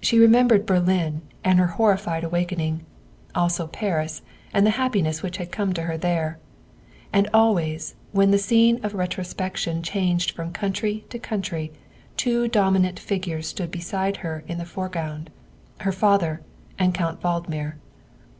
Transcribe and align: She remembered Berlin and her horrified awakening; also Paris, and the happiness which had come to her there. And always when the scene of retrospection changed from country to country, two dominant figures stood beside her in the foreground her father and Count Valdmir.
She 0.00 0.16
remembered 0.20 0.64
Berlin 0.64 1.22
and 1.42 1.58
her 1.58 1.66
horrified 1.66 2.22
awakening; 2.22 2.86
also 3.34 3.66
Paris, 3.66 4.22
and 4.54 4.64
the 4.64 4.70
happiness 4.78 5.24
which 5.24 5.38
had 5.38 5.50
come 5.50 5.72
to 5.72 5.82
her 5.82 5.96
there. 5.96 6.38
And 7.12 7.28
always 7.34 7.96
when 8.12 8.30
the 8.30 8.38
scene 8.38 8.78
of 8.84 8.94
retrospection 8.94 9.82
changed 9.82 10.30
from 10.36 10.52
country 10.52 11.04
to 11.08 11.18
country, 11.18 11.72
two 12.16 12.46
dominant 12.46 13.00
figures 13.00 13.48
stood 13.48 13.72
beside 13.72 14.18
her 14.18 14.44
in 14.46 14.58
the 14.58 14.64
foreground 14.64 15.30
her 15.80 15.90
father 15.90 16.42
and 16.78 16.94
Count 16.94 17.20
Valdmir. 17.20 17.76